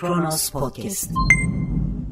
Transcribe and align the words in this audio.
Kronos 0.00 0.50
Podcast. 0.50 1.10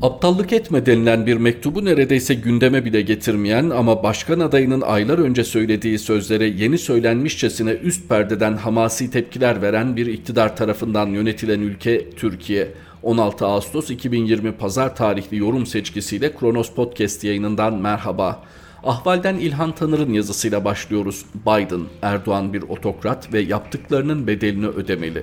Aptallık 0.02 0.52
etme 0.52 0.86
denilen 0.86 1.26
bir 1.26 1.36
mektubu 1.36 1.84
neredeyse 1.84 2.34
gündeme 2.34 2.84
bile 2.84 3.02
getirmeyen 3.02 3.70
ama 3.70 4.02
başkan 4.02 4.40
adayının 4.40 4.80
aylar 4.80 5.18
önce 5.18 5.44
söylediği 5.44 5.98
sözlere 5.98 6.46
yeni 6.46 6.78
söylenmişçesine 6.78 7.70
üst 7.70 8.08
perdeden 8.08 8.56
hamasi 8.56 9.10
tepkiler 9.10 9.62
veren 9.62 9.96
bir 9.96 10.06
iktidar 10.06 10.56
tarafından 10.56 11.06
yönetilen 11.06 11.60
ülke 11.60 12.10
Türkiye. 12.10 12.72
16 13.02 13.46
Ağustos 13.46 13.90
2020 13.90 14.52
Pazar 14.52 14.96
tarihli 14.96 15.36
yorum 15.36 15.66
seçkisiyle 15.66 16.34
Kronos 16.34 16.70
Podcast 16.70 17.24
yayınından 17.24 17.74
merhaba. 17.74 18.42
Ahval'den 18.84 19.36
İlhan 19.36 19.74
Tanır'ın 19.74 20.12
yazısıyla 20.12 20.64
başlıyoruz. 20.64 21.24
Biden, 21.34 21.82
Erdoğan 22.02 22.52
bir 22.52 22.62
otokrat 22.62 23.32
ve 23.32 23.40
yaptıklarının 23.40 24.26
bedelini 24.26 24.66
ödemeli. 24.66 25.22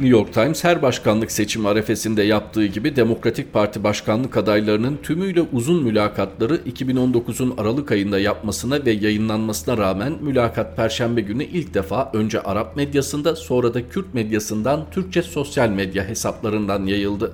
New 0.00 0.18
York 0.18 0.32
Times 0.32 0.64
her 0.64 0.82
başkanlık 0.82 1.32
seçimi 1.32 1.68
arefesinde 1.68 2.22
yaptığı 2.22 2.66
gibi 2.66 2.96
Demokratik 2.96 3.52
Parti 3.52 3.84
başkanlık 3.84 4.36
adaylarının 4.36 4.98
tümüyle 5.02 5.40
uzun 5.52 5.82
mülakatları 5.82 6.56
2019'un 6.56 7.54
Aralık 7.58 7.92
ayında 7.92 8.18
yapmasına 8.18 8.84
ve 8.84 8.90
yayınlanmasına 8.90 9.78
rağmen 9.78 10.12
mülakat 10.20 10.76
Perşembe 10.76 11.20
günü 11.20 11.44
ilk 11.44 11.74
defa 11.74 12.10
önce 12.14 12.40
Arap 12.40 12.76
medyasında 12.76 13.36
sonra 13.36 13.74
da 13.74 13.88
Kürt 13.88 14.14
medyasından 14.14 14.86
Türkçe 14.90 15.22
sosyal 15.22 15.68
medya 15.68 16.08
hesaplarından 16.08 16.86
yayıldı. 16.86 17.32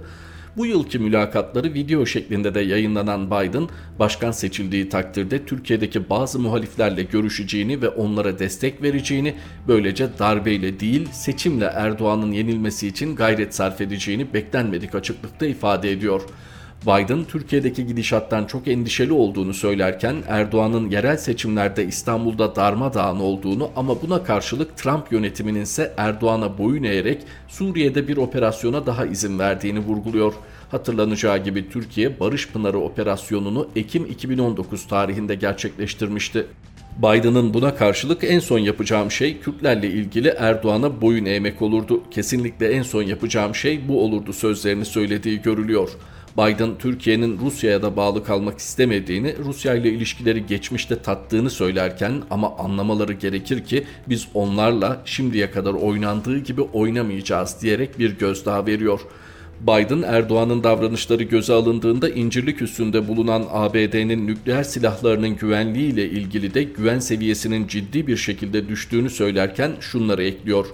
Bu 0.56 0.66
yılki 0.66 0.98
mülakatları 0.98 1.74
video 1.74 2.06
şeklinde 2.06 2.54
de 2.54 2.60
yayınlanan 2.60 3.26
Biden, 3.26 3.68
başkan 3.98 4.30
seçildiği 4.30 4.88
takdirde 4.88 5.44
Türkiye'deki 5.46 6.10
bazı 6.10 6.38
muhaliflerle 6.38 7.02
görüşeceğini 7.02 7.82
ve 7.82 7.88
onlara 7.88 8.38
destek 8.38 8.82
vereceğini, 8.82 9.34
böylece 9.68 10.08
darbeyle 10.18 10.80
değil 10.80 11.08
seçimle 11.12 11.64
Erdoğan'ın 11.64 12.32
yenilmesi 12.32 12.88
için 12.88 13.16
gayret 13.16 13.54
sarf 13.54 13.80
edeceğini 13.80 14.34
beklenmedik 14.34 14.94
açıklıkta 14.94 15.46
ifade 15.46 15.92
ediyor. 15.92 16.22
Biden 16.86 17.24
Türkiye'deki 17.24 17.86
gidişattan 17.86 18.44
çok 18.44 18.68
endişeli 18.68 19.12
olduğunu 19.12 19.54
söylerken 19.54 20.16
Erdoğan'ın 20.28 20.90
yerel 20.90 21.16
seçimlerde 21.16 21.84
İstanbul'da 21.84 22.56
darmadağın 22.56 23.20
olduğunu 23.20 23.70
ama 23.76 24.02
buna 24.02 24.24
karşılık 24.24 24.76
Trump 24.76 25.12
yönetiminin 25.12 25.60
ise 25.60 25.94
Erdoğan'a 25.96 26.58
boyun 26.58 26.82
eğerek 26.82 27.22
Suriye'de 27.48 28.08
bir 28.08 28.16
operasyona 28.16 28.86
daha 28.86 29.06
izin 29.06 29.38
verdiğini 29.38 29.78
vurguluyor. 29.78 30.34
Hatırlanacağı 30.70 31.44
gibi 31.44 31.70
Türkiye 31.70 32.20
Barış 32.20 32.48
Pınarı 32.48 32.78
operasyonunu 32.78 33.68
Ekim 33.76 34.06
2019 34.06 34.86
tarihinde 34.86 35.34
gerçekleştirmişti. 35.34 36.46
Biden'ın 36.98 37.54
buna 37.54 37.74
karşılık 37.74 38.24
en 38.24 38.38
son 38.38 38.58
yapacağım 38.58 39.10
şey 39.10 39.38
Kürtlerle 39.38 39.88
ilgili 39.88 40.28
Erdoğan'a 40.28 41.00
boyun 41.00 41.24
eğmek 41.24 41.62
olurdu. 41.62 42.02
Kesinlikle 42.10 42.72
en 42.72 42.82
son 42.82 43.02
yapacağım 43.02 43.54
şey 43.54 43.88
bu 43.88 44.04
olurdu 44.04 44.32
sözlerini 44.32 44.84
söylediği 44.84 45.42
görülüyor. 45.42 45.90
Biden 46.38 46.78
Türkiye'nin 46.78 47.38
Rusya'ya 47.38 47.82
da 47.82 47.96
bağlı 47.96 48.24
kalmak 48.24 48.58
istemediğini, 48.58 49.34
Rusya 49.38 49.74
ile 49.74 49.90
ilişkileri 49.90 50.46
geçmişte 50.46 51.02
tattığını 51.02 51.50
söylerken 51.50 52.22
ama 52.30 52.56
anlamaları 52.56 53.12
gerekir 53.12 53.64
ki 53.64 53.84
biz 54.08 54.28
onlarla 54.34 55.02
şimdiye 55.04 55.50
kadar 55.50 55.74
oynandığı 55.74 56.38
gibi 56.38 56.60
oynamayacağız 56.60 57.56
diyerek 57.62 57.98
bir 57.98 58.18
gözdağı 58.18 58.66
veriyor. 58.66 59.00
Biden 59.60 60.02
Erdoğan'ın 60.02 60.64
davranışları 60.64 61.22
göze 61.22 61.52
alındığında 61.52 62.08
incirlik 62.08 62.62
üstünde 62.62 63.08
bulunan 63.08 63.44
ABD'nin 63.50 64.26
nükleer 64.26 64.62
silahlarının 64.62 65.36
güvenliği 65.36 65.92
ile 65.92 66.10
ilgili 66.10 66.54
de 66.54 66.62
güven 66.62 66.98
seviyesinin 66.98 67.66
ciddi 67.66 68.06
bir 68.06 68.16
şekilde 68.16 68.68
düştüğünü 68.68 69.10
söylerken 69.10 69.72
şunları 69.80 70.24
ekliyor. 70.24 70.66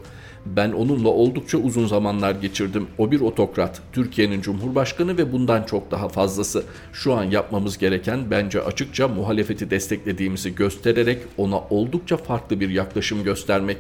Ben 0.46 0.72
onunla 0.72 1.08
oldukça 1.08 1.58
uzun 1.58 1.86
zamanlar 1.86 2.34
geçirdim. 2.34 2.86
O 2.98 3.10
bir 3.10 3.20
otokrat, 3.20 3.82
Türkiye'nin 3.92 4.40
cumhurbaşkanı 4.40 5.18
ve 5.18 5.32
bundan 5.32 5.62
çok 5.62 5.90
daha 5.90 6.08
fazlası. 6.08 6.64
Şu 6.92 7.14
an 7.14 7.24
yapmamız 7.24 7.78
gereken 7.78 8.30
bence 8.30 8.62
açıkça 8.62 9.08
muhalefeti 9.08 9.70
desteklediğimizi 9.70 10.54
göstererek 10.54 11.18
ona 11.36 11.58
oldukça 11.58 12.16
farklı 12.16 12.60
bir 12.60 12.70
yaklaşım 12.70 13.24
göstermek. 13.24 13.78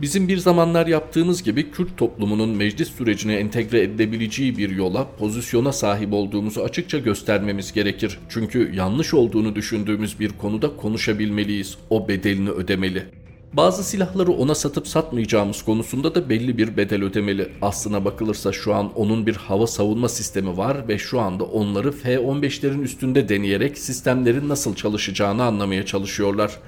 Bizim 0.00 0.28
bir 0.28 0.36
zamanlar 0.36 0.86
yaptığımız 0.86 1.42
gibi 1.42 1.70
Kürt 1.70 1.96
toplumunun 1.96 2.48
meclis 2.48 2.88
sürecine 2.88 3.34
entegre 3.34 3.82
edilebileceği 3.82 4.58
bir 4.58 4.70
yola, 4.70 5.06
pozisyona 5.18 5.72
sahip 5.72 6.12
olduğumuzu 6.12 6.62
açıkça 6.62 6.98
göstermemiz 6.98 7.72
gerekir. 7.72 8.18
Çünkü 8.28 8.74
yanlış 8.74 9.14
olduğunu 9.14 9.54
düşündüğümüz 9.54 10.20
bir 10.20 10.28
konuda 10.28 10.76
konuşabilmeliyiz. 10.76 11.78
O 11.90 12.08
bedelini 12.08 12.50
ödemeli. 12.50 13.23
Bazı 13.56 13.84
silahları 13.84 14.32
ona 14.32 14.54
satıp 14.54 14.88
satmayacağımız 14.88 15.62
konusunda 15.62 16.14
da 16.14 16.28
belli 16.28 16.58
bir 16.58 16.76
bedel 16.76 17.04
ödemeli. 17.04 17.52
Aslına 17.62 18.04
bakılırsa 18.04 18.52
şu 18.52 18.74
an 18.74 18.92
onun 18.94 19.26
bir 19.26 19.36
hava 19.36 19.66
savunma 19.66 20.08
sistemi 20.08 20.56
var 20.56 20.88
ve 20.88 20.98
şu 20.98 21.20
anda 21.20 21.44
onları 21.44 21.92
F-15'lerin 21.92 22.82
üstünde 22.82 23.28
deneyerek 23.28 23.78
sistemlerin 23.78 24.48
nasıl 24.48 24.74
çalışacağını 24.74 25.44
anlamaya 25.44 25.86
çalışıyorlar. 25.86 26.58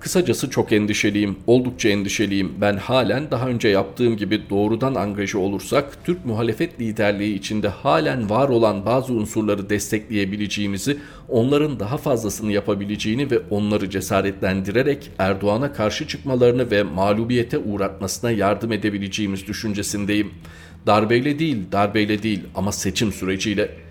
Kısacası 0.00 0.50
çok 0.50 0.72
endişeliyim, 0.72 1.36
oldukça 1.46 1.88
endişeliyim. 1.88 2.52
Ben 2.60 2.76
halen 2.76 3.30
daha 3.30 3.48
önce 3.48 3.68
yaptığım 3.68 4.16
gibi 4.16 4.40
doğrudan 4.50 4.94
angaja 4.94 5.38
olursak 5.38 6.04
Türk 6.04 6.24
muhalefet 6.24 6.80
liderliği 6.80 7.34
içinde 7.34 7.68
halen 7.68 8.30
var 8.30 8.48
olan 8.48 8.86
bazı 8.86 9.12
unsurları 9.12 9.70
destekleyebileceğimizi, 9.70 10.98
onların 11.28 11.80
daha 11.80 11.96
fazlasını 11.96 12.52
yapabileceğini 12.52 13.30
ve 13.30 13.38
onları 13.50 13.90
cesaretlendirerek 13.90 15.10
Erdoğan'a 15.18 15.72
karşı 15.72 16.06
çıkmalarını 16.06 16.70
ve 16.70 16.82
mağlubiyete 16.82 17.58
uğratmasına 17.58 18.30
yardım 18.30 18.72
edebileceğimiz 18.72 19.46
düşüncesindeyim. 19.46 20.30
Darbeyle 20.86 21.38
değil, 21.38 21.58
darbeyle 21.72 22.22
değil 22.22 22.40
ama 22.54 22.72
seçim 22.72 23.12
süreciyle 23.12 23.85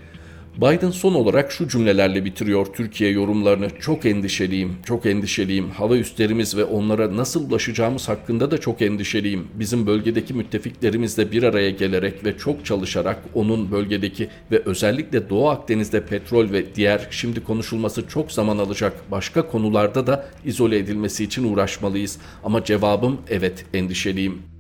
Biden 0.58 0.92
son 0.92 1.14
olarak 1.14 1.52
şu 1.52 1.68
cümlelerle 1.68 2.26
bitiriyor 2.26 2.66
Türkiye 2.66 3.12
yorumlarını. 3.12 3.68
Çok 3.80 4.06
endişeliyim, 4.06 4.78
çok 4.86 5.06
endişeliyim. 5.06 5.70
Hava 5.70 5.98
üslerimiz 5.98 6.58
ve 6.58 6.64
onlara 6.64 7.18
nasıl 7.18 7.50
ulaşacağımız 7.50 8.10
hakkında 8.10 8.52
da 8.52 8.58
çok 8.58 8.82
endişeliyim. 8.82 9.48
Bizim 9.54 9.88
bölgedeki 9.88 10.34
müttefiklerimizle 10.34 11.32
bir 11.32 11.44
araya 11.44 11.70
gelerek 11.70 12.26
ve 12.26 12.38
çok 12.38 12.66
çalışarak 12.66 13.20
onun 13.34 13.72
bölgedeki 13.72 14.30
ve 14.52 14.62
özellikle 14.66 15.30
Doğu 15.30 15.50
Akdeniz'de 15.50 16.06
petrol 16.06 16.52
ve 16.52 16.76
diğer 16.76 17.08
şimdi 17.12 17.44
konuşulması 17.44 18.08
çok 18.08 18.32
zaman 18.32 18.58
alacak 18.58 19.12
başka 19.12 19.48
konularda 19.48 20.08
da 20.08 20.26
izole 20.46 20.78
edilmesi 20.78 21.24
için 21.24 21.54
uğraşmalıyız. 21.54 22.18
Ama 22.44 22.64
cevabım 22.64 23.22
evet 23.30 23.66
endişeliyim. 23.74 24.55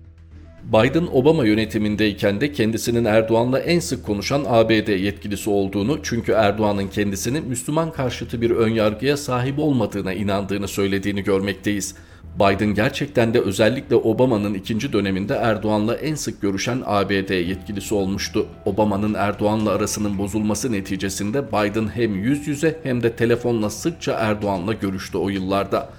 Biden 0.74 1.08
Obama 1.14 1.46
yönetimindeyken 1.46 2.42
de 2.42 2.52
kendisinin 2.52 3.06
Erdoğan'la 3.06 3.60
en 3.60 3.80
sık 3.80 4.06
konuşan 4.06 4.44
ABD 4.48 4.88
yetkilisi 4.88 5.50
olduğunu 5.50 6.00
çünkü 6.04 6.32
Erdoğan'ın 6.32 6.88
kendisini 6.88 7.42
Müslüman 7.42 7.92
karşıtı 7.92 8.42
bir 8.42 8.52
önyargıya 8.52 9.18
sahip 9.18 9.60
olmadığına 9.60 10.14
inandığını 10.14 10.68
söylediğini 10.68 11.24
görmekteyiz. 11.24 11.96
Biden 12.36 12.74
gerçekten 12.74 13.34
de 13.34 13.40
özellikle 13.40 13.96
Obama'nın 13.96 14.54
ikinci 14.54 14.94
döneminde 14.94 15.36
Erdoğan'la 15.36 15.96
en 15.96 16.16
sık 16.16 16.42
görüşen 16.42 16.82
ABD 16.86 17.48
yetkilisi 17.48 17.96
olmuştu. 17.96 18.48
Obama'nın 18.66 19.14
Erdoğan'la 19.14 19.72
arasının 19.72 20.18
bozulması 20.18 20.72
neticesinde 20.72 21.48
Biden 21.48 21.88
hem 21.88 22.16
yüz 22.16 22.48
yüze 22.48 22.80
hem 22.84 23.04
de 23.04 23.16
telefonla 23.16 23.70
sıkça 23.70 24.14
Erdoğan'la 24.14 24.74
görüştü 24.74 25.18
o 25.18 25.30
yıllarda. 25.30 25.90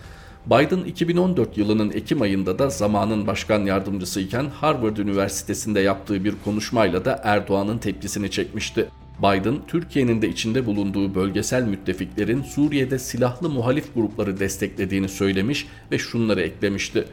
Biden 0.46 0.84
2014 0.84 1.58
yılının 1.58 1.90
Ekim 1.90 2.22
ayında 2.22 2.58
da 2.58 2.70
zamanın 2.70 3.26
başkan 3.26 3.64
yardımcısıyken 3.64 4.46
Harvard 4.46 4.96
Üniversitesi'nde 4.96 5.80
yaptığı 5.80 6.24
bir 6.24 6.34
konuşmayla 6.44 7.04
da 7.04 7.20
Erdoğan'ın 7.24 7.78
tepkisini 7.78 8.30
çekmişti. 8.30 8.88
Biden, 9.18 9.58
Türkiye'nin 9.68 10.22
de 10.22 10.28
içinde 10.28 10.66
bulunduğu 10.66 11.14
bölgesel 11.14 11.62
müttefiklerin 11.62 12.42
Suriye'de 12.42 12.98
silahlı 12.98 13.48
muhalif 13.48 13.94
grupları 13.94 14.40
desteklediğini 14.40 15.08
söylemiş 15.08 15.66
ve 15.92 15.98
şunları 15.98 16.40
eklemişti. 16.40 17.04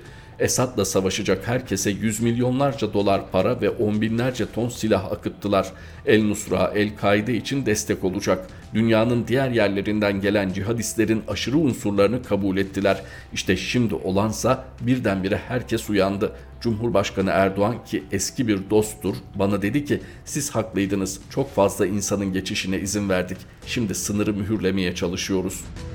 Esad'la 0.44 0.86
savaşacak 0.86 1.48
herkese 1.48 1.90
yüz 1.90 2.20
milyonlarca 2.20 2.94
dolar 2.94 3.32
para 3.32 3.62
ve 3.62 3.70
on 3.70 4.02
binlerce 4.02 4.46
ton 4.52 4.70
silah 4.70 5.12
akıttılar. 5.12 5.72
El 6.06 6.24
Nusra, 6.24 6.72
El 6.76 6.96
Kaide 6.96 7.34
için 7.34 7.66
destek 7.66 8.04
olacak. 8.04 8.48
Dünyanın 8.74 9.28
diğer 9.28 9.50
yerlerinden 9.50 10.22
gelen 10.22 10.54
cihadistlerin 10.54 11.24
aşırı 11.28 11.58
unsurlarını 11.58 12.24
kabul 12.24 12.58
ettiler. 12.58 13.02
İşte 13.34 13.58
şimdi 13.58 13.96
olansa 13.96 14.66
birdenbire 14.82 15.38
herkes 15.38 15.90
uyandı. 15.90 16.32
Cumhurbaşkanı 16.62 17.30
Erdoğan 17.30 17.86
ki 17.86 18.04
eski 18.12 18.48
bir 18.48 18.70
dosttur 18.70 19.16
bana 19.36 19.62
dedi 19.62 19.86
ki 19.86 20.02
siz 20.26 20.52
haklıydınız 20.52 21.20
çok 21.30 21.56
fazla 21.56 21.86
insanın 21.86 22.34
geçişine 22.34 22.80
izin 22.80 23.10
verdik. 23.10 23.38
Şimdi 23.68 23.96
sınırı 23.96 24.34
mühürlemeye 24.34 24.96
çalışıyoruz.'' 24.96 25.93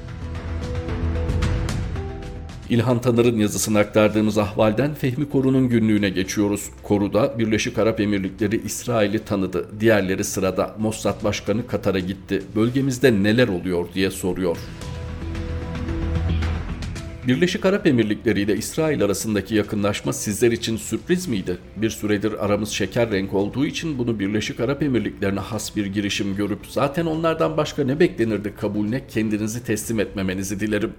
İlhan 2.70 3.00
Tanır'ın 3.00 3.38
yazısını 3.38 3.78
aktardığımız 3.78 4.38
ahvalden 4.38 4.94
Fehmi 4.94 5.28
Koru'nun 5.28 5.68
günlüğüne 5.68 6.08
geçiyoruz. 6.08 6.70
Koru'da 6.82 7.38
Birleşik 7.38 7.78
Arap 7.78 8.00
Emirlikleri 8.00 8.62
İsrail'i 8.64 9.24
tanıdı. 9.24 9.80
Diğerleri 9.80 10.24
sırada 10.24 10.76
Mossad 10.78 11.24
Başkanı 11.24 11.66
Katar'a 11.66 11.98
gitti. 11.98 12.42
Bölgemizde 12.56 13.22
neler 13.22 13.48
oluyor 13.48 13.86
diye 13.94 14.10
soruyor. 14.10 14.56
Birleşik 17.26 17.66
Arap 17.66 17.86
Emirlikleri 17.86 18.40
ile 18.40 18.56
İsrail 18.56 19.04
arasındaki 19.04 19.54
yakınlaşma 19.54 20.12
sizler 20.12 20.52
için 20.52 20.76
sürpriz 20.76 21.28
miydi? 21.28 21.58
Bir 21.76 21.90
süredir 21.90 22.44
aramız 22.44 22.68
şeker 22.68 23.10
renk 23.10 23.34
olduğu 23.34 23.66
için 23.66 23.98
bunu 23.98 24.18
Birleşik 24.18 24.60
Arap 24.60 24.82
Emirlikleri'ne 24.82 25.40
has 25.40 25.76
bir 25.76 25.86
girişim 25.86 26.36
görüp 26.36 26.58
zaten 26.68 27.06
onlardan 27.06 27.56
başka 27.56 27.84
ne 27.84 28.00
beklenirdi 28.00 28.54
kabulüne 28.54 29.06
kendinizi 29.06 29.64
teslim 29.64 30.00
etmemenizi 30.00 30.60
dilerim. 30.60 30.92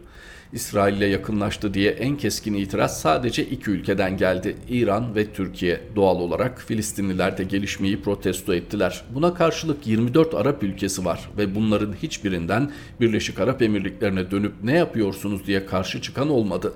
İsrail 0.53 0.97
ile 0.97 1.05
yakınlaştı 1.05 1.73
diye 1.73 1.91
en 1.91 2.17
keskin 2.17 2.53
itiraz 2.53 3.01
sadece 3.01 3.45
iki 3.45 3.71
ülkeden 3.71 4.17
geldi. 4.17 4.55
İran 4.69 5.15
ve 5.15 5.33
Türkiye. 5.33 5.81
Doğal 5.95 6.15
olarak 6.15 6.61
Filistinliler 6.61 7.37
de 7.37 7.43
gelişmeyi 7.43 8.01
protesto 8.01 8.53
ettiler. 8.53 9.03
Buna 9.13 9.33
karşılık 9.33 9.87
24 9.87 10.33
Arap 10.33 10.63
ülkesi 10.63 11.05
var 11.05 11.29
ve 11.37 11.55
bunların 11.55 11.93
hiçbirinden 11.93 12.71
Birleşik 13.01 13.39
Arap 13.39 13.61
Emirlikleri'ne 13.61 14.31
dönüp 14.31 14.53
ne 14.63 14.77
yapıyorsunuz 14.77 15.47
diye 15.47 15.65
karşı 15.65 16.01
çıkan 16.01 16.29
olmadı. 16.29 16.73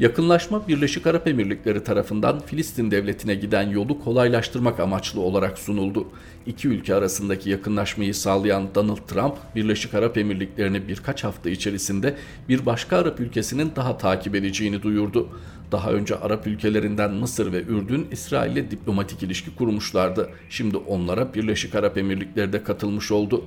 Yakınlaşma 0.00 0.68
Birleşik 0.68 1.06
Arap 1.06 1.28
Emirlikleri 1.28 1.84
tarafından 1.84 2.40
Filistin 2.40 2.90
devletine 2.90 3.34
giden 3.34 3.70
yolu 3.70 4.04
kolaylaştırmak 4.04 4.80
amaçlı 4.80 5.20
olarak 5.20 5.58
sunuldu. 5.58 6.06
İki 6.46 6.68
ülke 6.68 6.94
arasındaki 6.94 7.50
yakınlaşmayı 7.50 8.14
sağlayan 8.14 8.74
Donald 8.74 8.96
Trump, 9.08 9.34
Birleşik 9.54 9.94
Arap 9.94 10.18
Emirlikleri'ni 10.18 10.88
birkaç 10.88 11.24
hafta 11.24 11.50
içerisinde 11.50 12.16
bir 12.48 12.66
başka 12.66 12.96
Arap 12.96 13.20
ülkesinin 13.20 13.72
daha 13.76 13.98
takip 13.98 14.34
edeceğini 14.34 14.82
duyurdu. 14.82 15.28
Daha 15.72 15.92
önce 15.92 16.16
Arap 16.16 16.46
ülkelerinden 16.46 17.14
Mısır 17.14 17.52
ve 17.52 17.62
Ürdün 17.62 18.06
İsrail 18.10 18.52
ile 18.52 18.70
diplomatik 18.70 19.22
ilişki 19.22 19.54
kurmuşlardı. 19.54 20.30
Şimdi 20.50 20.76
onlara 20.76 21.34
Birleşik 21.34 21.74
Arap 21.74 21.98
Emirlikleri 21.98 22.52
de 22.52 22.62
katılmış 22.62 23.12
oldu. 23.12 23.44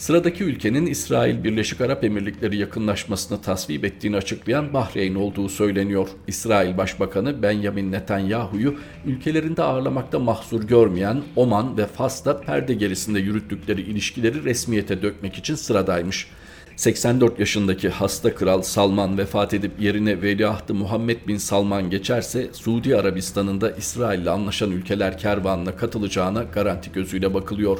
Sıradaki 0.00 0.44
ülkenin 0.44 0.86
İsrail 0.86 1.44
Birleşik 1.44 1.80
Arap 1.80 2.04
Emirlikleri 2.04 2.56
yakınlaşmasını 2.56 3.42
tasvip 3.42 3.84
ettiğini 3.84 4.16
açıklayan 4.16 4.72
Bahreyn 4.72 5.14
olduğu 5.14 5.48
söyleniyor. 5.48 6.08
İsrail 6.26 6.78
Başbakanı 6.78 7.42
Benjamin 7.42 7.92
Netanyahu'yu 7.92 8.74
ülkelerinde 9.06 9.62
ağırlamakta 9.62 10.18
mahsur 10.18 10.64
görmeyen 10.64 11.22
Oman 11.36 11.78
ve 11.78 11.86
Fas'ta 11.86 12.40
perde 12.40 12.74
gerisinde 12.74 13.20
yürüttükleri 13.20 13.80
ilişkileri 13.80 14.44
resmiyete 14.44 15.02
dökmek 15.02 15.38
için 15.38 15.54
sıradaymış. 15.54 16.26
84 16.76 17.38
yaşındaki 17.38 17.88
hasta 17.88 18.34
kral 18.34 18.62
Salman 18.62 19.18
vefat 19.18 19.54
edip 19.54 19.80
yerine 19.80 20.22
veliahtı 20.22 20.74
Muhammed 20.74 21.26
bin 21.26 21.36
Salman 21.36 21.90
geçerse 21.90 22.48
Suudi 22.52 22.96
Arabistan'ın 22.96 23.60
da 23.60 23.70
İsrail 23.70 24.20
ile 24.20 24.30
anlaşan 24.30 24.70
ülkeler 24.70 25.18
kervanına 25.18 25.76
katılacağına 25.76 26.42
garanti 26.42 26.92
gözüyle 26.92 27.34
bakılıyor. 27.34 27.78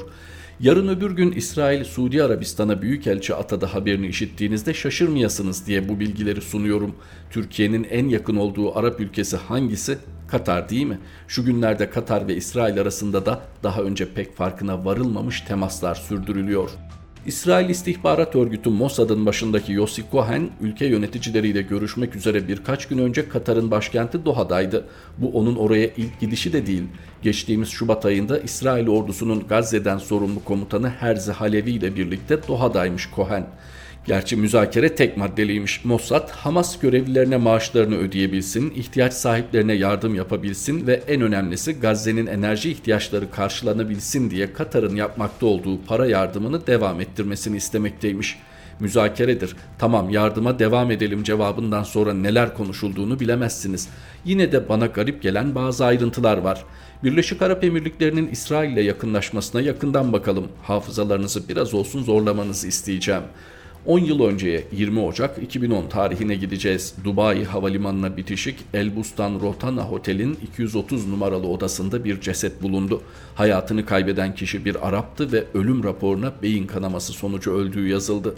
Yarın 0.61 0.89
öbür 0.89 1.11
gün 1.11 1.33
İsrail 1.33 1.85
Suudi 1.85 2.23
Arabistan'a 2.23 2.83
büyükelçi 2.83 3.35
atadı 3.35 3.67
haberini 3.67 4.07
işittiğinizde 4.07 4.75
şaşırmayasınız 4.75 5.67
diye 5.67 5.89
bu 5.89 6.01
bilgileri 6.01 6.41
sunuyorum. 6.41 6.95
Türkiye'nin 7.31 7.85
en 7.85 8.09
yakın 8.09 8.37
olduğu 8.37 8.79
Arap 8.79 9.01
ülkesi 9.01 9.37
hangisi? 9.37 9.99
Katar 10.29 10.69
değil 10.69 10.87
mi? 10.87 10.99
Şu 11.29 11.45
günlerde 11.45 11.91
Katar 11.91 12.29
ve 12.29 12.37
İsrail 12.37 12.81
arasında 12.81 13.27
da 13.27 13.43
daha 13.63 13.83
önce 13.83 14.15
pek 14.15 14.37
farkına 14.37 14.85
varılmamış 14.85 15.41
temaslar 15.41 15.95
sürdürülüyor. 15.95 16.71
İsrail 17.27 17.69
İstihbarat 17.69 18.37
Örgütü 18.37 18.71
Mossad'ın 18.71 19.27
başındaki 19.27 19.73
Yossi 19.73 20.05
Cohen, 20.13 20.51
ülke 20.61 20.87
yöneticileriyle 20.87 21.63
görüşmek 21.63 22.17
üzere 22.17 22.49
birkaç 22.49 22.89
gün 22.89 22.99
önce 22.99 23.29
Katar'ın 23.29 23.71
başkenti 23.71 24.25
Doha'daydı. 24.25 24.85
Bu 25.19 25.29
onun 25.29 25.57
oraya 25.57 25.87
ilk 25.87 26.21
gidişi 26.21 26.53
de 26.53 26.67
değil. 26.67 26.83
Geçtiğimiz 27.23 27.69
Şubat 27.69 28.07
ayında 28.07 28.39
İsrail 28.39 28.89
ordusunun 28.89 29.47
Gazze'den 29.49 29.99
sorumlu 29.99 30.45
komutanı 30.45 30.89
Herzi 30.89 31.33
Halevi 31.33 31.71
ile 31.71 31.97
birlikte 31.97 32.49
Doha'daymış 32.49 33.09
Cohen. 33.17 33.47
Gerçi 34.07 34.37
müzakere 34.37 34.95
tek 34.95 35.17
maddeliymiş. 35.17 35.85
Mossad, 35.85 36.31
Hamas 36.31 36.79
görevlilerine 36.79 37.37
maaşlarını 37.37 37.97
ödeyebilsin, 37.97 38.71
ihtiyaç 38.71 39.13
sahiplerine 39.13 39.73
yardım 39.73 40.15
yapabilsin 40.15 40.87
ve 40.87 41.03
en 41.09 41.21
önemlisi 41.21 41.81
Gazze'nin 41.81 42.27
enerji 42.27 42.71
ihtiyaçları 42.71 43.31
karşılanabilsin 43.31 44.31
diye 44.31 44.53
Katar'ın 44.53 44.97
yapmakta 44.97 45.47
olduğu 45.47 45.83
para 45.83 46.07
yardımını 46.07 46.67
devam 46.67 47.01
ettirmesini 47.01 47.57
istemekteymiş. 47.57 48.39
Müzakeredir. 48.81 49.57
Tamam 49.79 50.11
yardıma 50.11 50.59
devam 50.59 50.91
edelim 50.91 51.23
cevabından 51.23 51.83
sonra 51.83 52.15
neler 52.15 52.55
konuşulduğunu 52.55 53.21
bilemezsiniz. 53.21 53.89
Yine 54.25 54.53
de 54.53 54.69
bana 54.69 54.87
garip 54.87 55.23
gelen 55.23 55.55
bazı 55.55 55.85
ayrıntılar 55.85 56.39
var. 56.39 56.65
Birleşik 57.05 57.43
Arap 57.43 57.65
Emirlikleri'nin 57.65 58.29
İsrail 58.29 58.73
ile 58.73 58.83
yakınlaşmasına 58.83 59.61
yakından 59.61 60.13
bakalım. 60.13 60.49
Hafızalarınızı 60.63 61.49
biraz 61.49 61.75
olsun 61.75 62.03
zorlamanızı 62.03 62.69
isteyeceğim. 62.69 63.23
10 63.87 63.99
yıl 63.99 64.21
önceye 64.21 64.65
20 64.73 65.01
Ocak 65.01 65.43
2010 65.43 65.87
tarihine 65.87 66.35
gideceğiz. 66.35 66.95
Dubai 67.05 67.45
Havalimanı'na 67.45 68.17
bitişik 68.17 68.57
Elbustan 68.75 69.41
Rotana 69.41 69.83
Hotel'in 69.83 70.39
230 70.43 71.07
numaralı 71.07 71.47
odasında 71.49 72.05
bir 72.05 72.21
ceset 72.21 72.63
bulundu. 72.63 73.03
Hayatını 73.35 73.87
kaybeden 73.87 74.35
kişi 74.35 74.65
bir 74.65 74.89
Arap'tı 74.89 75.33
ve 75.33 75.45
ölüm 75.55 75.85
raporuna 75.85 76.33
beyin 76.43 76.67
kanaması 76.67 77.13
sonucu 77.13 77.53
öldüğü 77.53 77.89
yazıldı. 77.89 78.35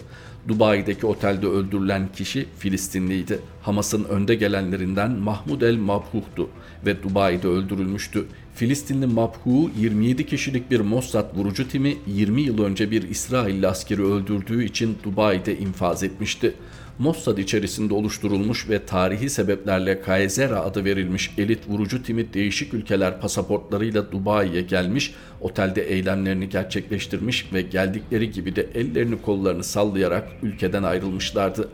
Dubai'deki 0.49 1.07
otelde 1.07 1.47
öldürülen 1.47 2.09
kişi 2.17 2.47
Filistinliydi. 2.59 3.39
Hamas'ın 3.63 4.05
önde 4.05 4.35
gelenlerinden 4.35 5.11
Mahmud 5.11 5.61
el 5.61 5.77
Mabhuh'tu 5.77 6.49
ve 6.87 7.03
Dubai'de 7.03 7.49
öldürülmüştü. 7.49 8.25
Filistinli 8.55 9.07
Mabhu 9.07 9.71
27 9.79 10.27
kişilik 10.27 10.71
bir 10.71 10.81
Mossad 10.81 11.37
vurucu 11.37 11.69
timi 11.69 11.97
20 12.07 12.43
yıl 12.43 12.65
önce 12.65 12.91
bir 12.91 13.03
İsrailli 13.03 13.69
askeri 13.69 14.03
öldürdüğü 14.03 14.65
için 14.65 14.99
Dubai'de 15.05 15.59
infaz 15.59 16.03
etmişti. 16.03 16.55
Mossad 16.99 17.39
içerisinde 17.39 17.95
oluşturulmuş 17.95 18.69
ve 18.69 18.87
tarihi 18.87 19.31
sebeplerle 19.31 20.01
Kaysera 20.01 20.61
adı 20.61 20.85
verilmiş 20.85 21.31
elit 21.39 21.69
vurucu 21.69 22.03
timi 22.03 22.35
değişik 22.35 22.75
ülkeler 22.75 23.21
pasaportlarıyla 23.21 24.13
Dubai'ye 24.13 24.63
gelmiş, 24.63 25.15
otelde 25.41 25.83
eylemlerini 25.83 26.49
gerçekleştirmiş 26.49 27.53
ve 27.53 27.63
geldikleri 27.63 28.31
gibi 28.31 28.57
de 28.57 28.67
ellerini 28.75 29.23
kollarını 29.23 29.65
sallayarak 29.65 30.29
ülkeden 30.43 30.83
ayrılmışlardı. 30.83 31.69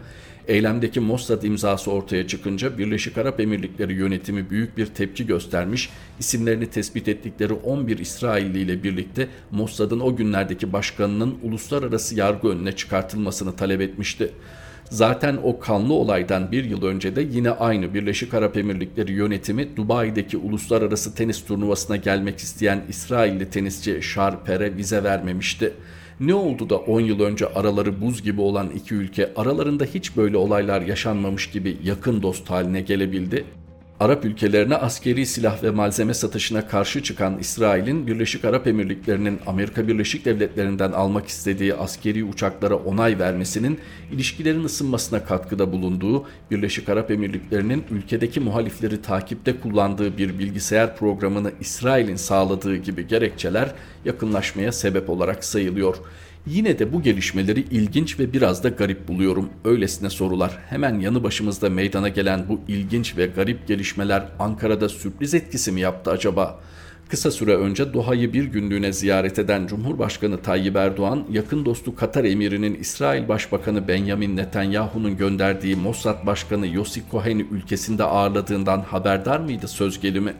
Eylemdeki 0.48 1.00
Mossad 1.00 1.42
imzası 1.42 1.90
ortaya 1.90 2.26
çıkınca 2.26 2.78
Birleşik 2.78 3.18
Arap 3.18 3.40
Emirlikleri 3.40 3.94
yönetimi 3.94 4.50
büyük 4.50 4.76
bir 4.76 4.86
tepki 4.86 5.26
göstermiş, 5.26 5.90
isimlerini 6.20 6.66
tespit 6.66 7.08
ettikleri 7.08 7.52
11 7.52 7.98
İsrailli 7.98 8.58
ile 8.58 8.82
birlikte 8.82 9.28
Mossad'ın 9.50 10.00
o 10.00 10.16
günlerdeki 10.16 10.72
başkanının 10.72 11.38
uluslararası 11.42 12.14
yargı 12.14 12.48
önüne 12.48 12.72
çıkartılmasını 12.72 13.56
talep 13.56 13.80
etmişti. 13.80 14.32
Zaten 14.90 15.38
o 15.44 15.60
kanlı 15.60 15.94
olaydan 15.94 16.52
bir 16.52 16.64
yıl 16.64 16.82
önce 16.82 17.16
de 17.16 17.22
yine 17.30 17.50
aynı 17.50 17.94
Birleşik 17.94 18.34
Arap 18.34 18.56
Emirlikleri 18.56 19.12
yönetimi 19.12 19.76
Dubai'deki 19.76 20.36
uluslararası 20.36 21.14
tenis 21.14 21.44
turnuvasına 21.44 21.96
gelmek 21.96 22.38
isteyen 22.38 22.84
İsrailli 22.88 23.50
tenisçi 23.50 24.02
Sharper'e 24.02 24.76
vize 24.76 25.04
vermemişti. 25.04 25.72
Ne 26.20 26.34
oldu 26.34 26.70
da 26.70 26.76
10 26.76 27.00
yıl 27.00 27.20
önce 27.20 27.46
araları 27.46 28.00
buz 28.00 28.22
gibi 28.22 28.40
olan 28.40 28.70
iki 28.70 28.94
ülke 28.94 29.32
aralarında 29.36 29.84
hiç 29.84 30.16
böyle 30.16 30.36
olaylar 30.36 30.80
yaşanmamış 30.80 31.50
gibi 31.50 31.76
yakın 31.84 32.22
dost 32.22 32.50
haline 32.50 32.80
gelebildi? 32.80 33.44
Arap 34.00 34.24
ülkelerine 34.24 34.76
askeri 34.76 35.26
silah 35.26 35.62
ve 35.62 35.70
malzeme 35.70 36.14
satışına 36.14 36.66
karşı 36.68 37.02
çıkan 37.02 37.38
İsrail'in 37.38 38.06
Birleşik 38.06 38.44
Arap 38.44 38.66
Emirlikleri'nin 38.66 39.40
Amerika 39.46 39.88
Birleşik 39.88 40.24
Devletleri'nden 40.24 40.92
almak 40.92 41.28
istediği 41.28 41.74
askeri 41.74 42.24
uçaklara 42.24 42.74
onay 42.76 43.18
vermesinin 43.18 43.78
ilişkilerin 44.12 44.64
ısınmasına 44.64 45.24
katkıda 45.24 45.72
bulunduğu, 45.72 46.26
Birleşik 46.50 46.88
Arap 46.88 47.10
Emirlikleri'nin 47.10 47.84
ülkedeki 47.90 48.40
muhalifleri 48.40 49.02
takipte 49.02 49.60
kullandığı 49.60 50.18
bir 50.18 50.38
bilgisayar 50.38 50.96
programını 50.96 51.52
İsrail'in 51.60 52.16
sağladığı 52.16 52.76
gibi 52.76 53.06
gerekçeler 53.06 53.74
yakınlaşmaya 54.04 54.72
sebep 54.72 55.10
olarak 55.10 55.44
sayılıyor. 55.44 55.96
Yine 56.46 56.78
de 56.78 56.92
bu 56.92 57.02
gelişmeleri 57.02 57.60
ilginç 57.60 58.20
ve 58.20 58.32
biraz 58.32 58.64
da 58.64 58.68
garip 58.68 59.08
buluyorum. 59.08 59.50
Öylesine 59.64 60.10
sorular. 60.10 60.58
Hemen 60.68 61.00
yanı 61.00 61.22
başımızda 61.22 61.70
meydana 61.70 62.08
gelen 62.08 62.48
bu 62.48 62.60
ilginç 62.68 63.16
ve 63.16 63.26
garip 63.26 63.68
gelişmeler 63.68 64.28
Ankara'da 64.38 64.88
sürpriz 64.88 65.34
etkisi 65.34 65.72
mi 65.72 65.80
yaptı 65.80 66.10
acaba? 66.10 66.60
Kısa 67.08 67.30
süre 67.30 67.56
önce 67.56 67.94
Doha'yı 67.94 68.32
bir 68.32 68.44
günlüğüne 68.44 68.92
ziyaret 68.92 69.38
eden 69.38 69.66
Cumhurbaşkanı 69.66 70.42
Tayyip 70.42 70.76
Erdoğan, 70.76 71.24
yakın 71.30 71.64
dostu 71.64 71.96
Katar 71.96 72.24
emirinin 72.24 72.74
İsrail 72.74 73.28
Başbakanı 73.28 73.88
Benjamin 73.88 74.36
Netanyahu'nun 74.36 75.16
gönderdiği 75.16 75.76
Mossad 75.76 76.26
Başkanı 76.26 76.66
Yossi 76.66 77.02
Cohen'i 77.10 77.42
ülkesinde 77.50 78.04
ağırladığından 78.04 78.80
haberdar 78.80 79.40
mıydı 79.40 79.68
söz 79.68 80.00
gelimi? 80.00 80.34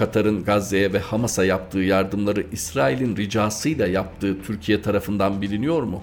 Katar'ın 0.00 0.44
Gazze'ye 0.44 0.92
ve 0.92 0.98
Hamas'a 0.98 1.44
yaptığı 1.44 1.78
yardımları 1.78 2.46
İsrail'in 2.52 3.16
ricasıyla 3.16 3.86
yaptığı 3.86 4.42
Türkiye 4.42 4.82
tarafından 4.82 5.42
biliniyor 5.42 5.82
mu? 5.82 6.02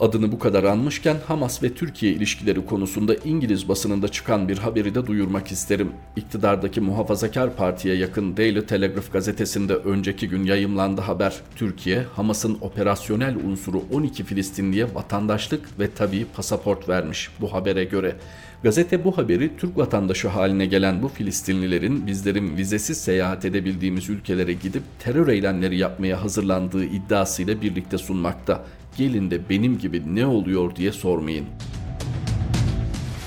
Adını 0.00 0.32
bu 0.32 0.38
kadar 0.38 0.64
anmışken 0.64 1.16
Hamas 1.28 1.62
ve 1.62 1.74
Türkiye 1.74 2.12
ilişkileri 2.12 2.66
konusunda 2.66 3.14
İngiliz 3.14 3.68
basınında 3.68 4.08
çıkan 4.08 4.48
bir 4.48 4.58
haberi 4.58 4.94
de 4.94 5.06
duyurmak 5.06 5.52
isterim. 5.52 5.92
İktidardaki 6.16 6.80
muhafazakar 6.80 7.56
partiye 7.56 7.94
yakın 7.94 8.36
Daily 8.36 8.66
Telegraph 8.66 9.12
gazetesinde 9.12 9.74
önceki 9.74 10.28
gün 10.28 10.44
yayımlandı 10.44 11.00
haber. 11.00 11.34
Türkiye, 11.56 12.02
Hamas'ın 12.16 12.58
operasyonel 12.60 13.36
unsuru 13.44 13.82
12 13.92 14.24
Filistinliye 14.24 14.94
vatandaşlık 14.94 15.80
ve 15.80 15.90
tabii 15.90 16.26
pasaport 16.36 16.88
vermiş 16.88 17.30
bu 17.40 17.52
habere 17.52 17.84
göre. 17.84 18.16
Gazete 18.62 19.04
bu 19.04 19.18
haberi 19.18 19.56
Türk 19.56 19.76
vatandaşı 19.76 20.28
haline 20.28 20.66
gelen 20.66 21.02
bu 21.02 21.08
Filistinlilerin 21.08 22.06
bizlerin 22.06 22.56
vizesiz 22.56 22.98
seyahat 22.98 23.44
edebildiğimiz 23.44 24.10
ülkelere 24.10 24.52
gidip 24.52 24.82
terör 24.98 25.28
eylemleri 25.28 25.78
yapmaya 25.78 26.22
hazırlandığı 26.22 26.84
iddiasıyla 26.84 27.62
birlikte 27.62 27.98
sunmakta. 27.98 28.64
Gelin 28.96 29.30
de 29.30 29.48
benim 29.50 29.78
gibi 29.78 30.02
ne 30.14 30.26
oluyor 30.26 30.76
diye 30.76 30.92
sormayın. 30.92 31.46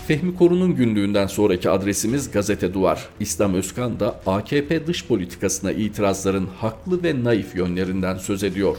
Fehmi 0.08 0.36
Korun'un 0.36 0.76
günlüğünden 0.76 1.28
sonraki 1.28 1.70
adresimiz 1.70 2.32
Gazete 2.32 2.74
Duvar. 2.74 3.10
İslam 3.20 3.54
Özkan 3.54 4.00
da 4.00 4.20
AKP 4.26 4.88
dış 4.88 5.06
politikasına 5.06 5.72
itirazların 5.72 6.48
haklı 6.58 7.04
ve 7.04 7.24
naif 7.24 7.56
yönlerinden 7.56 8.18
söz 8.18 8.44
ediyor. 8.44 8.78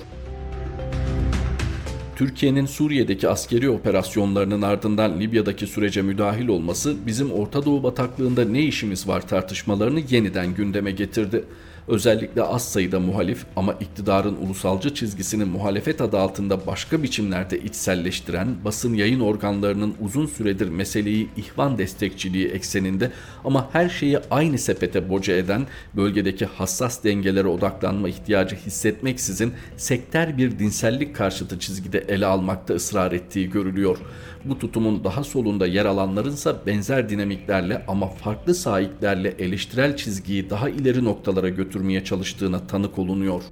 Türkiye'nin 2.16 2.66
Suriye'deki 2.66 3.28
askeri 3.28 3.70
operasyonlarının 3.70 4.62
ardından 4.62 5.20
Libya'daki 5.20 5.66
sürece 5.66 6.02
müdahil 6.02 6.48
olması 6.48 6.96
bizim 7.06 7.32
Orta 7.32 7.64
Doğu 7.64 7.82
bataklığında 7.82 8.44
ne 8.44 8.62
işimiz 8.62 9.08
var 9.08 9.28
tartışmalarını 9.28 10.00
yeniden 10.10 10.54
gündeme 10.54 10.90
getirdi 10.90 11.44
özellikle 11.90 12.42
az 12.42 12.64
sayıda 12.68 13.00
muhalif 13.00 13.46
ama 13.56 13.72
iktidarın 13.72 14.36
ulusalcı 14.36 14.94
çizgisini 14.94 15.44
muhalefet 15.44 16.00
adı 16.00 16.18
altında 16.18 16.66
başka 16.66 17.02
biçimlerde 17.02 17.60
içselleştiren 17.60 18.48
basın 18.64 18.94
yayın 18.94 19.20
organlarının 19.20 19.94
uzun 20.00 20.26
süredir 20.26 20.68
meseleyi 20.68 21.28
ihvan 21.36 21.78
destekçiliği 21.78 22.48
ekseninde 22.48 23.12
ama 23.44 23.68
her 23.72 23.88
şeyi 23.88 24.18
aynı 24.30 24.58
sepete 24.58 25.08
boca 25.08 25.36
eden 25.36 25.66
bölgedeki 25.96 26.44
hassas 26.44 27.04
dengelere 27.04 27.48
odaklanma 27.48 28.08
ihtiyacı 28.08 28.56
hissetmeksizin 28.56 29.52
sekter 29.76 30.38
bir 30.38 30.58
dinsellik 30.58 31.16
karşıtı 31.16 31.58
çizgide 31.58 31.98
ele 31.98 32.26
almakta 32.26 32.74
ısrar 32.74 33.12
ettiği 33.12 33.50
görülüyor. 33.50 33.98
Bu 34.44 34.58
tutumun 34.58 35.04
daha 35.04 35.24
solunda 35.24 35.66
yer 35.66 35.84
alanlarınsa 35.84 36.66
benzer 36.66 37.08
dinamiklerle 37.08 37.82
ama 37.88 38.08
farklı 38.08 38.54
sahiplerle 38.54 39.34
eleştirel 39.38 39.96
çizgiyi 39.96 40.50
daha 40.50 40.68
ileri 40.68 41.04
noktalara 41.04 41.48
götürmeye 41.80 42.04
çalıştığına 42.04 42.66
tanık 42.66 42.98
olunuyor. 42.98 43.42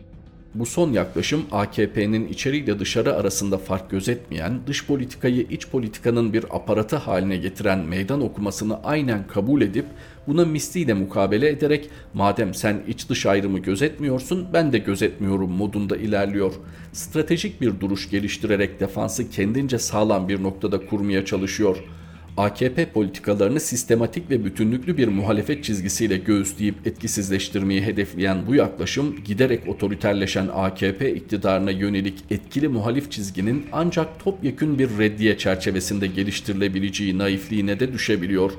Bu 0.55 0.67
son 0.67 0.93
yaklaşım 0.93 1.47
AKP'nin 1.53 2.29
içeriyle 2.29 2.79
dışarı 2.79 3.15
arasında 3.15 3.59
fark 3.59 3.91
gözetmeyen, 3.91 4.61
dış 4.67 4.87
politikayı 4.87 5.47
iç 5.51 5.69
politikanın 5.69 6.33
bir 6.33 6.45
aparatı 6.51 6.97
haline 6.97 7.37
getiren 7.37 7.79
meydan 7.79 8.21
okumasını 8.21 8.83
aynen 8.85 9.27
kabul 9.27 9.63
edip 9.63 9.85
buna 10.27 10.45
misliyle 10.45 10.95
mukabele 10.95 11.49
ederek 11.49 11.91
madem 12.15 12.55
sen 12.55 12.83
iç 12.89 13.09
dış 13.09 13.27
ayrımı 13.27 13.59
gözetmiyorsun 13.59 14.47
ben 14.53 14.73
de 14.73 14.79
gözetmiyorum 14.79 15.51
modunda 15.51 15.97
ilerliyor. 15.97 16.53
Stratejik 16.93 17.61
bir 17.61 17.81
duruş 17.81 18.11
geliştirerek 18.11 18.81
defansı 18.81 19.31
kendince 19.31 19.79
sağlam 19.79 20.29
bir 20.29 20.43
noktada 20.43 20.87
kurmaya 20.87 21.25
çalışıyor.'' 21.25 21.98
AKP 22.39 22.87
politikalarını 22.87 23.61
sistematik 23.61 24.31
ve 24.31 24.45
bütünlüklü 24.45 24.97
bir 24.97 25.09
muhalefet 25.09 25.65
çizgisiyle 25.65 26.17
göğüsleyip 26.17 26.87
etkisizleştirmeyi 26.87 27.83
hedefleyen 27.83 28.47
bu 28.47 28.55
yaklaşım 28.55 29.17
giderek 29.25 29.69
otoriterleşen 29.69 30.49
AKP 30.55 31.15
iktidarına 31.15 31.71
yönelik 31.71 32.25
etkili 32.31 32.69
muhalif 32.69 33.11
çizginin 33.11 33.67
ancak 33.73 34.25
topyekün 34.25 34.79
bir 34.79 34.99
reddiye 34.99 35.39
çerçevesinde 35.39 36.07
geliştirilebileceği 36.07 37.19
naifliğine 37.19 37.81
de 37.81 37.93
düşebiliyor. 37.93 38.53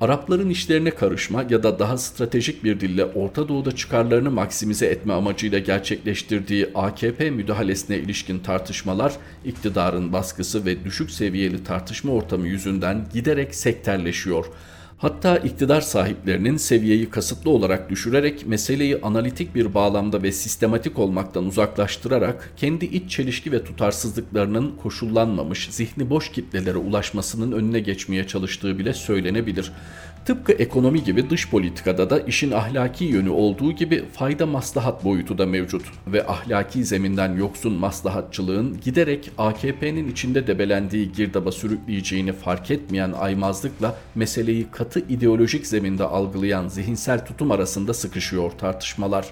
Arapların 0.00 0.50
işlerine 0.50 0.90
karışma 0.90 1.44
ya 1.50 1.62
da 1.62 1.78
daha 1.78 1.98
stratejik 1.98 2.64
bir 2.64 2.80
dille 2.80 3.04
Orta 3.04 3.48
Doğu'da 3.48 3.76
çıkarlarını 3.76 4.30
maksimize 4.30 4.86
etme 4.86 5.12
amacıyla 5.12 5.58
gerçekleştirdiği 5.58 6.68
AKP 6.74 7.30
müdahalesine 7.30 7.98
ilişkin 7.98 8.38
tartışmalar 8.38 9.12
iktidarın 9.44 10.12
baskısı 10.12 10.64
ve 10.66 10.84
düşük 10.84 11.10
seviyeli 11.10 11.64
tartışma 11.64 12.12
ortamı 12.12 12.48
yüzünden 12.48 13.06
giderek 13.12 13.54
sekterleşiyor. 13.54 14.46
Hatta 14.98 15.36
iktidar 15.36 15.80
sahiplerinin 15.80 16.56
seviyeyi 16.56 17.10
kasıtlı 17.10 17.50
olarak 17.50 17.90
düşürerek 17.90 18.46
meseleyi 18.46 19.00
analitik 19.02 19.54
bir 19.54 19.74
bağlamda 19.74 20.22
ve 20.22 20.32
sistematik 20.32 20.98
olmaktan 20.98 21.44
uzaklaştırarak 21.44 22.52
kendi 22.56 22.84
iç 22.84 23.10
çelişki 23.10 23.52
ve 23.52 23.64
tutarsızlıklarının 23.64 24.76
koşullanmamış, 24.82 25.68
zihni 25.70 26.10
boş 26.10 26.32
kitlelere 26.32 26.76
ulaşmasının 26.76 27.52
önüne 27.52 27.80
geçmeye 27.80 28.26
çalıştığı 28.26 28.78
bile 28.78 28.92
söylenebilir. 28.94 29.72
Tıpkı 30.26 30.52
ekonomi 30.52 31.04
gibi 31.04 31.30
dış 31.30 31.50
politikada 31.50 32.10
da 32.10 32.20
işin 32.20 32.50
ahlaki 32.50 33.04
yönü 33.04 33.28
olduğu 33.28 33.72
gibi 33.72 34.04
fayda 34.12 34.46
maslahat 34.46 35.04
boyutu 35.04 35.38
da 35.38 35.46
mevcut 35.46 35.82
ve 36.06 36.26
ahlaki 36.26 36.84
zeminden 36.84 37.36
yoksun 37.36 37.72
maslahatçılığın 37.72 38.80
giderek 38.80 39.30
AKP'nin 39.38 40.10
içinde 40.10 40.46
debelendiği 40.46 41.12
girdaba 41.12 41.52
sürükleyeceğini 41.52 42.32
fark 42.32 42.70
etmeyen 42.70 43.12
aymazlıkla 43.12 43.96
meseleyi 44.14 44.66
katı 44.72 45.00
ideolojik 45.00 45.66
zeminde 45.66 46.04
algılayan 46.04 46.68
zihinsel 46.68 47.26
tutum 47.26 47.50
arasında 47.50 47.94
sıkışıyor 47.94 48.50
tartışmalar. 48.50 49.26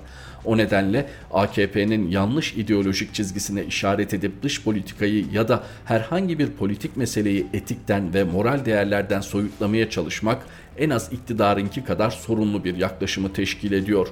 O 0.45 0.57
nedenle 0.57 1.07
AKP'nin 1.33 2.11
yanlış 2.11 2.55
ideolojik 2.55 3.15
çizgisine 3.15 3.65
işaret 3.65 4.15
edip 4.15 4.43
dış 4.43 4.63
politikayı 4.63 5.25
ya 5.33 5.49
da 5.49 5.63
herhangi 5.85 6.39
bir 6.39 6.51
politik 6.51 6.97
meseleyi 6.97 7.47
etikten 7.53 8.15
ve 8.15 8.25
moral 8.25 8.65
değerlerden 8.65 9.21
soyutlamaya 9.21 9.91
çalışmak 9.91 10.47
en 10.79 10.91
az 10.91 11.13
iktidarınki 11.13 11.85
kadar 11.85 12.11
sorunlu 12.11 12.65
bir 12.65 12.77
yaklaşımı 12.77 13.33
teşkil 13.33 13.73
ediyor. 13.73 14.09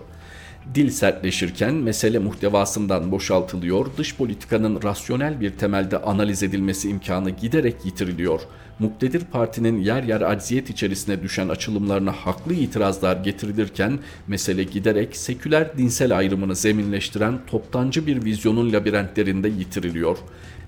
Dil 0.74 0.90
sertleşirken 0.90 1.74
mesele 1.74 2.18
muhtevasından 2.18 3.10
boşaltılıyor, 3.10 3.86
dış 3.96 4.16
politikanın 4.16 4.82
rasyonel 4.82 5.40
bir 5.40 5.50
temelde 5.50 5.98
analiz 5.98 6.42
edilmesi 6.42 6.88
imkanı 6.88 7.30
giderek 7.30 7.84
yitiriliyor. 7.84 8.40
Muktedir 8.78 9.24
partinin 9.24 9.80
yer 9.80 10.02
yer 10.02 10.20
acziyet 10.20 10.70
içerisine 10.70 11.22
düşen 11.22 11.48
açılımlarına 11.48 12.12
haklı 12.12 12.54
itirazlar 12.54 13.16
getirilirken 13.16 13.98
mesele 14.26 14.64
giderek 14.64 15.16
seküler 15.16 15.78
dinsel 15.78 16.18
ayrımını 16.18 16.56
zeminleştiren 16.56 17.40
toptancı 17.46 18.06
bir 18.06 18.24
vizyonun 18.24 18.72
labirentlerinde 18.72 19.48
yitiriliyor 19.48 20.18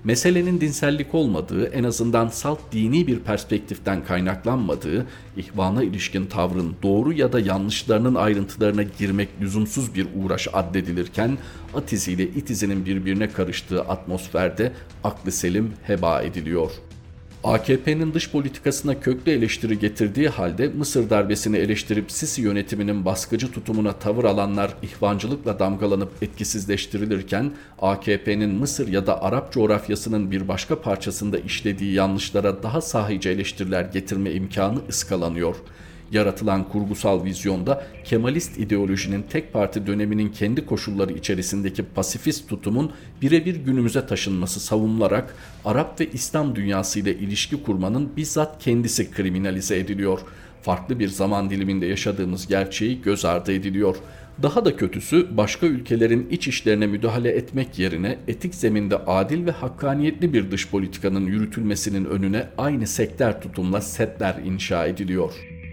meselenin 0.05 0.61
dinsellik 0.61 1.15
olmadığı, 1.15 1.65
en 1.65 1.83
azından 1.83 2.27
salt 2.27 2.59
dini 2.71 3.07
bir 3.07 3.19
perspektiften 3.19 4.05
kaynaklanmadığı, 4.05 5.05
ihvana 5.37 5.83
ilişkin 5.83 6.25
tavrın 6.25 6.75
doğru 6.83 7.13
ya 7.13 7.33
da 7.33 7.39
yanlışlarının 7.39 8.15
ayrıntılarına 8.15 8.83
girmek 8.83 9.29
lüzumsuz 9.41 9.95
bir 9.95 10.07
uğraş 10.15 10.47
addedilirken, 10.53 11.37
atiz 11.73 12.07
ile 12.07 12.23
itizinin 12.23 12.85
birbirine 12.85 13.29
karıştığı 13.29 13.81
atmosferde 13.81 14.71
aklı 15.03 15.31
selim 15.31 15.73
heba 15.83 16.21
ediliyor.'' 16.21 16.94
AKP'nin 17.45 18.13
dış 18.13 18.31
politikasına 18.31 18.99
köklü 18.99 19.31
eleştiri 19.31 19.79
getirdiği 19.79 20.29
halde 20.29 20.67
Mısır 20.67 21.09
darbesini 21.09 21.57
eleştirip 21.57 22.11
Sisi 22.11 22.41
yönetiminin 22.41 23.05
baskıcı 23.05 23.51
tutumuna 23.51 23.91
tavır 23.93 24.23
alanlar 24.23 24.73
ihvancılıkla 24.81 25.59
damgalanıp 25.59 26.11
etkisizleştirilirken 26.21 27.51
AKP'nin 27.79 28.49
Mısır 28.49 28.87
ya 28.87 29.07
da 29.07 29.23
Arap 29.23 29.53
coğrafyasının 29.53 30.31
bir 30.31 30.47
başka 30.47 30.81
parçasında 30.81 31.37
işlediği 31.37 31.93
yanlışlara 31.93 32.63
daha 32.63 32.81
sahice 32.81 33.29
eleştiriler 33.29 33.83
getirme 33.83 34.31
imkanı 34.31 34.79
ıskalanıyor.'' 34.89 35.57
Yaratılan 36.11 36.69
kurgusal 36.69 37.23
vizyonda 37.23 37.83
Kemalist 38.03 38.59
ideolojinin 38.59 39.25
tek 39.29 39.53
parti 39.53 39.87
döneminin 39.87 40.29
kendi 40.29 40.65
koşulları 40.65 41.13
içerisindeki 41.13 41.83
pasifist 41.83 42.49
tutumun 42.49 42.91
birebir 43.21 43.55
günümüze 43.55 44.07
taşınması 44.07 44.59
savunularak 44.59 45.35
Arap 45.65 45.99
ve 46.01 46.09
İslam 46.11 46.55
dünyası 46.55 46.99
ile 46.99 47.15
ilişki 47.17 47.63
kurmanın 47.63 48.15
bizzat 48.17 48.63
kendisi 48.63 49.11
kriminalize 49.11 49.79
ediliyor. 49.79 50.19
Farklı 50.61 50.99
bir 50.99 51.07
zaman 51.07 51.49
diliminde 51.49 51.85
yaşadığımız 51.85 52.47
gerçeği 52.47 53.01
göz 53.01 53.25
ardı 53.25 53.51
ediliyor. 53.51 53.95
Daha 54.43 54.65
da 54.65 54.75
kötüsü 54.77 55.37
başka 55.37 55.65
ülkelerin 55.67 56.27
iç 56.31 56.47
işlerine 56.47 56.87
müdahale 56.87 57.29
etmek 57.29 57.79
yerine 57.79 58.17
etik 58.27 58.55
zeminde 58.55 58.97
adil 58.97 59.45
ve 59.45 59.51
hakkaniyetli 59.51 60.33
bir 60.33 60.51
dış 60.51 60.69
politikanın 60.69 61.25
yürütülmesinin 61.25 62.05
önüne 62.05 62.47
aynı 62.57 62.87
sektör 62.87 63.33
tutumla 63.33 63.81
setler 63.81 64.35
inşa 64.45 64.85
ediliyor.'' 64.87 65.64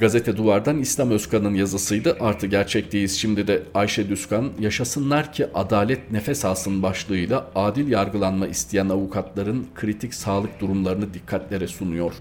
Gazete 0.00 0.36
Duvar'dan 0.36 0.78
İslam 0.78 1.10
Özkan'ın 1.10 1.54
yazısıydı. 1.54 2.16
Artı 2.20 2.46
gerçekteyiz. 2.46 3.18
Şimdi 3.18 3.46
de 3.46 3.62
Ayşe 3.74 4.08
Düzkan 4.08 4.50
yaşasınlar 4.60 5.32
ki 5.32 5.46
adalet 5.54 6.10
nefes 6.10 6.44
alsın 6.44 6.82
başlığıyla 6.82 7.50
adil 7.54 7.88
yargılanma 7.88 8.46
isteyen 8.46 8.88
avukatların 8.88 9.66
kritik 9.74 10.14
sağlık 10.14 10.60
durumlarını 10.60 11.14
dikkatlere 11.14 11.66
sunuyor. 11.66 12.12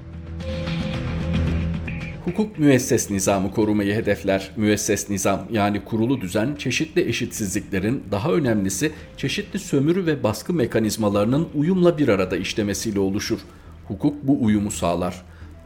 Hukuk 2.26 2.60
müesses 2.60 3.10
nizamı 3.10 3.52
korumayı 3.52 3.94
hedefler. 3.94 4.52
Müesses 4.56 5.10
nizam 5.10 5.48
yani 5.52 5.86
kurulu 5.86 6.22
düzen 6.22 6.56
çeşitli 6.56 7.10
eşitsizliklerin 7.10 8.04
daha 8.12 8.32
önemlisi 8.32 8.92
çeşitli 9.18 9.60
sömürü 9.60 10.06
ve 10.06 10.24
baskı 10.24 10.54
mekanizmalarının 10.54 11.48
uyumla 11.56 11.98
bir 11.98 12.08
arada 12.08 12.38
işlemesiyle 12.38 13.00
oluşur. 13.00 13.40
Hukuk 13.88 14.24
bu 14.24 14.44
uyumu 14.44 14.72
sağlar. 14.72 15.16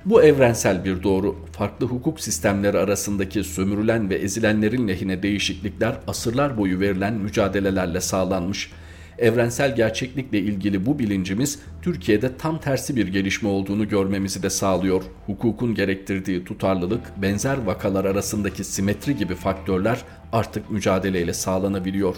Bu 0.05 0.24
evrensel 0.24 0.86
bir 0.86 1.03
doğru. 1.03 1.36
Farklı 1.51 1.86
hukuk 1.86 2.19
sistemleri 2.19 2.77
arasındaki 2.77 3.43
sömürülen 3.43 4.10
ve 4.10 4.15
ezilenlerin 4.15 4.88
lehine 4.88 5.24
değişiklikler 5.24 5.95
asırlar 6.07 6.57
boyu 6.57 6.79
verilen 6.79 7.13
mücadelelerle 7.13 8.01
sağlanmış. 8.01 8.72
Evrensel 9.17 9.75
gerçeklikle 9.75 10.39
ilgili 10.39 10.86
bu 10.86 11.00
bilincimiz 11.00 11.60
Türkiye'de 11.81 12.38
tam 12.38 12.60
tersi 12.60 12.95
bir 12.95 13.07
gelişme 13.07 13.50
olduğunu 13.50 13.89
görmemizi 13.89 14.43
de 14.43 14.50
sağlıyor. 14.50 15.03
Hukukun 15.25 15.75
gerektirdiği 15.75 16.43
tutarlılık, 16.43 17.22
benzer 17.22 17.57
vakalar 17.57 18.05
arasındaki 18.05 18.63
simetri 18.63 19.15
gibi 19.15 19.36
faktörler 19.36 19.98
artık 20.31 20.72
mücadeleyle 20.72 21.33
sağlanabiliyor. 21.33 22.15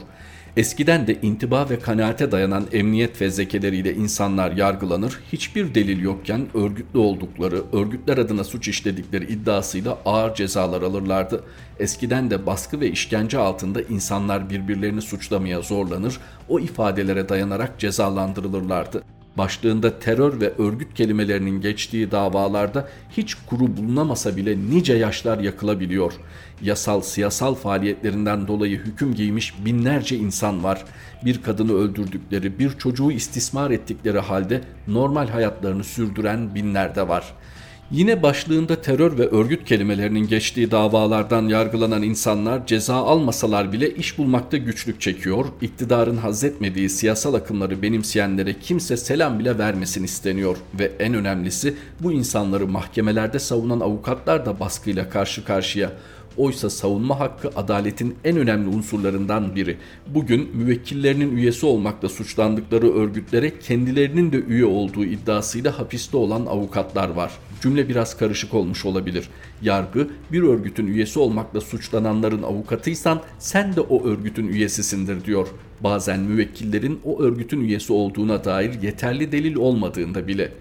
Eskiden 0.58 1.08
de 1.08 1.22
intiba 1.22 1.70
ve 1.70 1.80
kanaate 1.80 2.32
dayanan 2.32 2.66
emniyet 2.72 3.18
fezlekeleriyle 3.18 3.94
insanlar 3.94 4.52
yargılanır, 4.52 5.20
hiçbir 5.32 5.76
delil 5.76 6.02
yokken 6.02 6.48
örgütlü 6.54 7.00
oldukları, 7.00 7.64
örgütler 7.74 8.18
adına 8.18 8.44
suç 8.44 8.68
işledikleri 8.68 9.26
iddiasıyla 9.26 9.98
ağır 10.06 10.36
cezalar 10.36 10.82
alırlardı. 10.82 11.44
Eskiden 11.80 12.30
de 12.32 12.46
baskı 12.46 12.80
ve 12.80 12.92
işkence 12.92 13.38
altında 13.38 13.82
insanlar 13.82 14.50
birbirlerini 14.50 15.02
suçlamaya 15.02 15.62
zorlanır, 15.62 16.18
o 16.50 16.60
ifadelere 16.60 17.30
dayanarak 17.30 17.80
cezalandırılırlardı 17.80 19.04
başlığında 19.38 20.00
terör 20.00 20.42
ve 20.42 20.54
örgüt 20.58 20.94
kelimelerinin 20.94 21.62
geçtiği 21.62 22.12
davalarda 22.12 22.90
hiç 23.18 23.36
kuru 23.36 23.78
bulunamasa 23.78 24.38
bile 24.38 24.58
nice 24.70 24.94
yaşlar 24.94 25.40
yakılabiliyor. 25.40 26.14
Yasal 26.62 27.02
siyasal 27.02 27.56
faaliyetlerinden 27.56 28.48
dolayı 28.48 28.78
hüküm 28.78 29.16
giymiş 29.16 29.54
binlerce 29.66 30.18
insan 30.18 30.64
var. 30.64 30.86
Bir 31.26 31.42
kadını 31.42 31.74
öldürdükleri, 31.74 32.60
bir 32.60 32.78
çocuğu 32.78 33.12
istismar 33.12 33.72
ettikleri 33.72 34.20
halde 34.20 34.62
normal 34.88 35.28
hayatlarını 35.28 35.84
sürdüren 35.84 36.56
binler 36.56 36.96
de 36.96 37.08
var.'' 37.08 37.45
Yine 37.92 38.24
başlığında 38.24 38.82
terör 38.82 39.18
ve 39.18 39.28
örgüt 39.28 39.66
kelimelerinin 39.66 40.28
geçtiği 40.28 40.72
davalardan 40.72 41.48
yargılanan 41.48 42.04
insanlar 42.04 42.68
ceza 42.68 42.96
almasalar 42.96 43.72
bile 43.72 43.96
iş 43.96 44.18
bulmakta 44.18 44.58
güçlük 44.58 45.02
çekiyor, 45.02 45.46
iktidarın 45.62 46.18
hazretmediği 46.18 46.90
siyasal 46.90 47.34
akımları 47.34 47.82
benimseyenlere 47.82 48.60
kimse 48.60 48.98
selam 48.98 49.40
bile 49.40 49.58
vermesin 49.58 50.04
isteniyor 50.04 50.58
ve 50.80 50.92
en 51.00 51.14
önemlisi 51.14 51.76
bu 52.00 52.12
insanları 52.12 52.68
mahkemelerde 52.68 53.40
savunan 53.40 53.80
avukatlar 53.80 54.46
da 54.46 54.60
baskıyla 54.60 55.10
karşı 55.10 55.46
karşıya. 55.46 55.92
Oysa 56.38 56.70
savunma 56.70 57.20
hakkı 57.20 57.50
adaletin 57.56 58.16
en 58.24 58.38
önemli 58.38 58.70
unsurlarından 58.70 59.56
biri. 59.56 59.78
Bugün 60.08 60.50
müvekkillerinin 60.56 61.38
üyesi 61.38 61.66
olmakla 61.66 62.10
suçlandıkları 62.10 62.94
örgütlere 62.94 63.60
kendilerinin 63.60 64.32
de 64.32 64.38
üye 64.38 64.66
olduğu 64.66 65.06
iddiasıyla 65.06 65.80
hapiste 65.80 66.18
olan 66.18 66.46
avukatlar 66.46 67.10
var. 67.10 67.32
Cümle 67.62 67.90
biraz 67.90 68.18
karışık 68.18 68.54
olmuş 68.54 68.86
olabilir. 68.86 69.30
Yargı 69.62 70.08
bir 70.32 70.44
örgütün 70.44 70.88
üyesi 70.88 71.20
olmakla 71.20 71.62
suçlananların 71.62 72.44
avukatıysan 72.44 73.22
sen 73.40 73.76
de 73.76 73.82
o 73.82 74.06
örgütün 74.08 74.48
üyesisindir 74.48 75.26
diyor. 75.26 75.48
Bazen 75.82 76.20
müvekkillerin 76.20 77.00
o 77.04 77.22
örgütün 77.22 77.62
üyesi 77.62 77.94
olduğuna 77.94 78.44
dair 78.44 78.82
yeterli 78.82 79.32
delil 79.32 79.56
olmadığında 79.56 80.28
bile. 80.28 80.52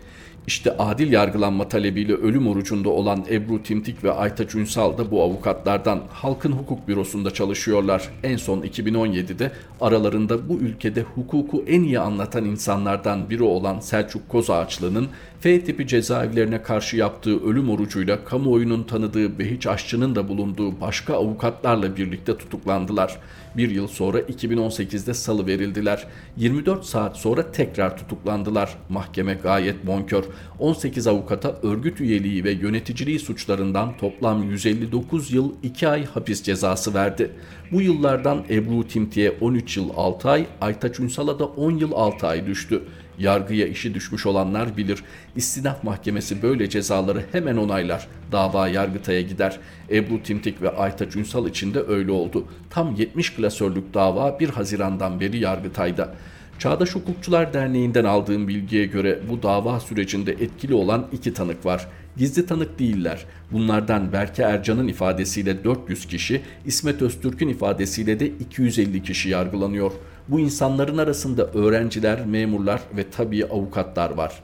İşte 0.46 0.76
adil 0.76 1.12
yargılanma 1.12 1.68
talebiyle 1.68 2.12
ölüm 2.12 2.48
orucunda 2.48 2.88
olan 2.88 3.24
Ebru 3.30 3.62
Timtik 3.62 4.04
ve 4.04 4.12
Aytaç 4.12 4.54
Ünsal 4.54 4.98
da 4.98 5.10
bu 5.10 5.22
avukatlardan 5.22 6.02
Halkın 6.12 6.52
Hukuk 6.52 6.88
Bürosu'nda 6.88 7.30
çalışıyorlar. 7.30 8.08
En 8.22 8.36
son 8.36 8.60
2017'de 8.60 9.52
aralarında 9.80 10.48
bu 10.48 10.54
ülkede 10.54 11.02
hukuku 11.02 11.64
en 11.66 11.82
iyi 11.82 11.98
anlatan 11.98 12.44
insanlardan 12.44 13.30
biri 13.30 13.42
olan 13.42 13.80
Selçuk 13.80 14.28
Kozağaçlı'nın 14.28 15.08
F 15.44 15.64
tipi 15.64 15.86
cezaevlerine 15.86 16.62
karşı 16.62 16.96
yaptığı 16.96 17.44
ölüm 17.44 17.70
orucuyla 17.70 18.24
kamuoyunun 18.24 18.82
tanıdığı 18.82 19.38
Behiç 19.38 19.66
Aşçı'nın 19.66 20.14
da 20.14 20.28
bulunduğu 20.28 20.80
başka 20.80 21.14
avukatlarla 21.14 21.96
birlikte 21.96 22.38
tutuklandılar. 22.38 23.18
Bir 23.56 23.70
yıl 23.70 23.88
sonra 23.88 24.20
2018'de 24.20 25.14
salı 25.14 25.46
verildiler. 25.46 26.06
24 26.36 26.84
saat 26.84 27.16
sonra 27.16 27.52
tekrar 27.52 27.96
tutuklandılar. 27.96 28.74
Mahkeme 28.88 29.34
gayet 29.34 29.86
bonkör. 29.86 30.24
18 30.58 31.06
avukata 31.06 31.56
örgüt 31.62 32.00
üyeliği 32.00 32.44
ve 32.44 32.50
yöneticiliği 32.50 33.18
suçlarından 33.18 33.96
toplam 33.96 34.50
159 34.50 35.32
yıl 35.32 35.52
2 35.62 35.88
ay 35.88 36.04
hapis 36.04 36.42
cezası 36.42 36.94
verdi. 36.94 37.30
Bu 37.72 37.82
yıllardan 37.82 38.44
Ebru 38.50 38.88
Timti'ye 38.88 39.36
13 39.40 39.76
yıl 39.76 39.90
6 39.96 40.30
ay, 40.30 40.46
Aytaç 40.60 41.00
Ünsal'a 41.00 41.38
da 41.38 41.44
10 41.44 41.70
yıl 41.70 41.92
6 41.92 42.26
ay 42.26 42.46
düştü. 42.46 42.82
Yargıya 43.18 43.66
işi 43.66 43.94
düşmüş 43.94 44.26
olanlar 44.26 44.76
bilir. 44.76 45.04
İstinaf 45.36 45.84
Mahkemesi 45.84 46.42
böyle 46.42 46.68
cezaları 46.68 47.24
hemen 47.32 47.56
onaylar. 47.56 48.08
Dava 48.32 48.68
Yargıtay'a 48.68 49.20
gider. 49.20 49.58
Ebru 49.90 50.22
Timtik 50.22 50.62
ve 50.62 50.70
Aytaç 50.70 51.16
Ünsal 51.16 51.48
için 51.48 51.74
de 51.74 51.82
öyle 51.88 52.12
oldu. 52.12 52.44
Tam 52.70 52.94
70 52.94 53.34
klasörlük 53.34 53.94
dava 53.94 54.40
1 54.40 54.48
Haziran'dan 54.48 55.20
beri 55.20 55.38
Yargıtay'da. 55.38 56.14
Çağdaş 56.58 56.94
Hukukçular 56.94 57.54
Derneği'nden 57.54 58.04
aldığım 58.04 58.48
bilgiye 58.48 58.86
göre 58.86 59.18
bu 59.30 59.42
dava 59.42 59.80
sürecinde 59.80 60.32
etkili 60.32 60.74
olan 60.74 61.06
iki 61.12 61.34
tanık 61.34 61.66
var. 61.66 61.86
Gizli 62.16 62.46
tanık 62.46 62.78
değiller. 62.78 63.24
Bunlardan 63.52 64.12
Berke 64.12 64.42
Ercan'ın 64.42 64.88
ifadesiyle 64.88 65.64
400 65.64 66.06
kişi, 66.06 66.40
İsmet 66.66 67.02
Öztürk'ün 67.02 67.48
ifadesiyle 67.48 68.20
de 68.20 68.26
250 68.26 69.02
kişi 69.02 69.28
yargılanıyor. 69.28 69.92
Bu 70.28 70.40
insanların 70.40 70.98
arasında 70.98 71.46
öğrenciler, 71.46 72.26
memurlar 72.26 72.80
ve 72.96 73.10
tabii 73.10 73.46
avukatlar 73.46 74.10
var. 74.10 74.42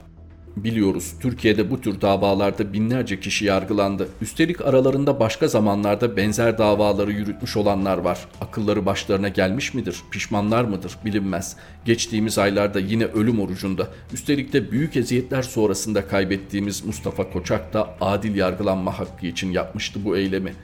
Biliyoruz 0.57 1.15
Türkiye'de 1.21 1.71
bu 1.71 1.81
tür 1.81 2.01
davalarda 2.01 2.73
binlerce 2.73 3.21
kişi 3.21 3.45
yargılandı. 3.45 4.09
Üstelik 4.21 4.61
aralarında 4.61 5.21
başka 5.21 5.49
zamanlarda 5.49 6.17
benzer 6.17 6.59
davaları 6.59 7.13
yürütmüş 7.13 7.57
olanlar 7.57 7.99
var. 7.99 8.19
Akılları 8.41 8.87
başlarına 8.87 9.29
gelmiş 9.29 9.75
midir? 9.75 10.03
Pişmanlar 10.11 10.65
mıdır? 10.65 10.97
Bilinmez. 11.05 11.57
Geçtiğimiz 11.85 12.39
aylarda 12.39 12.81
yine 12.81 13.05
ölüm 13.05 13.41
orucunda. 13.41 13.89
Üstelik 14.13 14.53
de 14.53 14.71
büyük 14.71 14.97
eziyetler 14.97 15.43
sonrasında 15.43 16.09
kaybettiğimiz 16.09 16.85
Mustafa 16.85 17.31
Koçak 17.31 17.73
da 17.73 17.95
adil 18.01 18.35
yargılanma 18.35 18.99
hakkı 18.99 19.27
için 19.27 19.51
yapmıştı 19.53 20.05
bu 20.05 20.17
eylemi. 20.17 20.55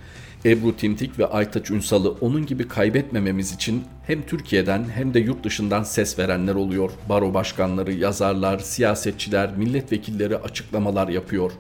Ebru 0.46 0.76
Timtik 0.76 1.18
ve 1.18 1.26
Aytaç 1.26 1.70
Ünsal'ı 1.70 2.10
onun 2.10 2.46
gibi 2.46 2.68
kaybetmememiz 2.68 3.52
için 3.52 3.84
hem 4.06 4.26
Türkiye'den 4.26 4.84
hem 4.94 5.14
de 5.14 5.18
yurt 5.20 5.44
dışından 5.44 5.82
ses 5.82 6.18
verenler 6.18 6.54
oluyor. 6.54 6.90
Baro 7.08 7.34
başkanları, 7.34 7.92
yazarlar, 7.92 8.58
siyasetçiler, 8.58 9.56
milletvekilleri 9.56 10.36
açıklamalar 10.36 11.08
yapıyor. 11.08 11.52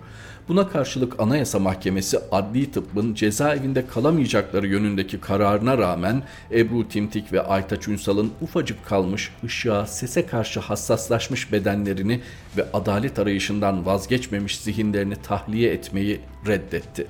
Buna 0.48 0.68
karşılık 0.68 1.20
Anayasa 1.20 1.58
Mahkemesi 1.58 2.18
adli 2.32 2.70
tıbbın 2.70 3.14
cezaevinde 3.14 3.86
kalamayacakları 3.86 4.66
yönündeki 4.66 5.20
kararına 5.20 5.78
rağmen 5.78 6.22
Ebru 6.50 6.88
Timtik 6.88 7.32
ve 7.32 7.42
Aytaç 7.42 7.88
Ünsal'ın 7.88 8.32
ufacık 8.40 8.84
kalmış 8.84 9.30
ışığa, 9.44 9.86
sese 9.86 10.26
karşı 10.26 10.60
hassaslaşmış 10.60 11.52
bedenlerini 11.52 12.20
ve 12.56 12.66
adalet 12.72 13.18
arayışından 13.18 13.86
vazgeçmemiş 13.86 14.58
zihinlerini 14.58 15.16
tahliye 15.16 15.72
etmeyi 15.72 16.20
reddetti. 16.46 17.06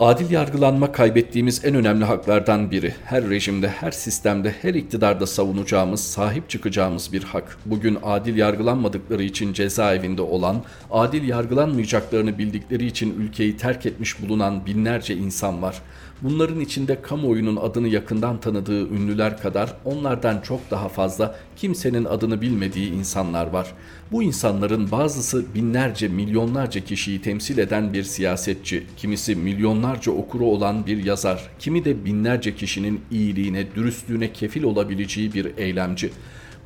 Adil 0.00 0.30
yargılanma 0.30 0.92
kaybettiğimiz 0.92 1.64
en 1.64 1.74
önemli 1.74 2.04
haklardan 2.04 2.70
biri. 2.70 2.94
Her 3.04 3.30
rejimde, 3.30 3.68
her 3.68 3.90
sistemde, 3.90 4.54
her 4.62 4.74
iktidarda 4.74 5.26
savunacağımız, 5.26 6.00
sahip 6.00 6.50
çıkacağımız 6.50 7.12
bir 7.12 7.22
hak. 7.22 7.58
Bugün 7.66 7.98
adil 8.02 8.36
yargılanmadıkları 8.36 9.22
için 9.22 9.52
cezaevinde 9.52 10.22
olan, 10.22 10.64
adil 10.90 11.28
yargılanmayacaklarını 11.28 12.38
bildikleri 12.38 12.86
için 12.86 13.20
ülkeyi 13.20 13.56
terk 13.56 13.86
etmiş 13.86 14.22
bulunan 14.22 14.66
binlerce 14.66 15.16
insan 15.16 15.62
var. 15.62 15.82
Bunların 16.22 16.60
içinde 16.60 17.02
kamuoyunun 17.02 17.56
adını 17.56 17.88
yakından 17.88 18.40
tanıdığı 18.40 18.88
ünlüler 18.88 19.40
kadar 19.40 19.72
onlardan 19.84 20.40
çok 20.40 20.70
daha 20.70 20.88
fazla 20.88 21.36
kimsenin 21.56 22.04
adını 22.04 22.40
bilmediği 22.40 22.92
insanlar 22.92 23.46
var. 23.46 23.72
Bu 24.12 24.22
insanların 24.22 24.90
bazısı 24.90 25.54
binlerce, 25.54 26.08
milyonlarca 26.08 26.84
kişiyi 26.84 27.22
temsil 27.22 27.58
eden 27.58 27.92
bir 27.92 28.02
siyasetçi, 28.02 28.86
kimisi 28.96 29.36
milyonlarca 29.36 30.12
okuru 30.12 30.44
olan 30.44 30.86
bir 30.86 31.04
yazar, 31.04 31.50
kimi 31.58 31.84
de 31.84 32.04
binlerce 32.04 32.54
kişinin 32.54 33.00
iyiliğine, 33.10 33.74
dürüstlüğüne 33.74 34.32
kefil 34.32 34.62
olabileceği 34.62 35.32
bir 35.32 35.56
eylemci. 35.56 36.10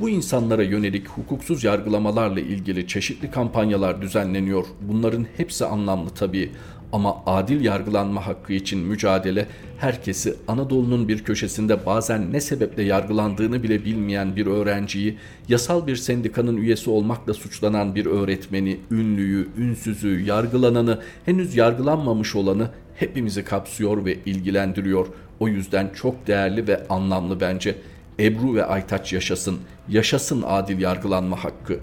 Bu 0.00 0.08
insanlara 0.08 0.62
yönelik 0.62 1.08
hukuksuz 1.08 1.64
yargılamalarla 1.64 2.40
ilgili 2.40 2.86
çeşitli 2.86 3.30
kampanyalar 3.30 4.02
düzenleniyor. 4.02 4.64
Bunların 4.80 5.26
hepsi 5.36 5.64
anlamlı 5.64 6.10
tabii. 6.10 6.50
Ama 6.92 7.22
adil 7.26 7.64
yargılanma 7.64 8.26
hakkı 8.26 8.52
için 8.52 8.78
mücadele 8.78 9.46
herkesi 9.78 10.34
Anadolu'nun 10.48 11.08
bir 11.08 11.24
köşesinde 11.24 11.86
bazen 11.86 12.32
ne 12.32 12.40
sebeple 12.40 12.82
yargılandığını 12.82 13.62
bile 13.62 13.84
bilmeyen 13.84 14.36
bir 14.36 14.46
öğrenciyi, 14.46 15.18
yasal 15.48 15.86
bir 15.86 15.96
sendikanın 15.96 16.56
üyesi 16.56 16.90
olmakla 16.90 17.34
suçlanan 17.34 17.94
bir 17.94 18.06
öğretmeni, 18.06 18.80
ünlüyü, 18.90 19.48
ünsüzü, 19.58 20.20
yargılananı, 20.20 21.00
henüz 21.24 21.56
yargılanmamış 21.56 22.34
olanı 22.34 22.70
hepimizi 22.96 23.44
kapsıyor 23.44 24.04
ve 24.04 24.18
ilgilendiriyor. 24.26 25.06
O 25.40 25.48
yüzden 25.48 25.90
çok 25.94 26.26
değerli 26.26 26.68
ve 26.68 26.88
anlamlı 26.88 27.40
bence. 27.40 27.76
Ebru 28.20 28.54
ve 28.54 28.64
Aytaç 28.64 29.12
yaşasın, 29.12 29.58
yaşasın 29.88 30.44
adil 30.46 30.80
yargılanma 30.80 31.44
hakkı. 31.44 31.80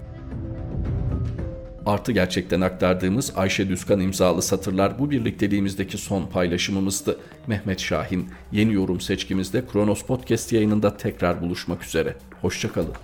Artı 1.86 2.12
gerçekten 2.12 2.60
aktardığımız 2.60 3.32
Ayşe 3.36 3.68
Düzkan 3.68 4.00
imzalı 4.00 4.42
satırlar 4.42 4.98
bu 4.98 5.10
birlikteliğimizdeki 5.10 5.98
son 5.98 6.26
paylaşımımızdı. 6.26 7.18
Mehmet 7.46 7.80
Şahin 7.80 8.30
yeni 8.52 8.72
yorum 8.72 9.00
seçkimizde 9.00 9.66
Kronos 9.66 10.02
Podcast 10.02 10.52
yayınında 10.52 10.96
tekrar 10.96 11.42
buluşmak 11.42 11.84
üzere. 11.84 12.16
Hoşçakalın. 12.40 12.94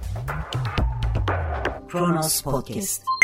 Kronos 1.88 2.42
Podcast 2.42 3.17